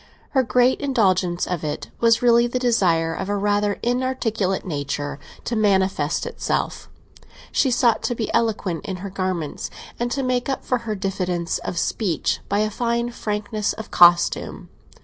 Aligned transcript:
Her 0.31 0.41
great 0.41 0.81
indulgence 0.81 1.45
of 1.45 1.63
it 1.63 1.91
was 1.99 2.23
really 2.23 2.47
the 2.47 2.57
desire 2.57 3.13
of 3.13 3.29
a 3.29 3.37
rather 3.37 3.77
inarticulate 3.83 4.65
nature 4.65 5.19
to 5.45 5.55
manifest 5.55 6.25
itself; 6.25 6.89
she 7.51 7.69
sought 7.69 8.01
to 8.09 8.15
be 8.15 8.33
eloquent 8.33 8.83
in 8.83 8.95
her 9.05 9.11
garments, 9.11 9.69
and 9.99 10.09
to 10.09 10.23
make 10.23 10.49
up 10.49 10.65
for 10.65 10.79
her 10.89 10.95
diffidence 10.95 11.59
of 11.59 11.77
speech 11.77 12.39
by 12.49 12.61
a 12.61 12.71
fine 12.71 13.11
frankness 13.11 13.73
of 13.73 13.91
costume. 13.91 14.69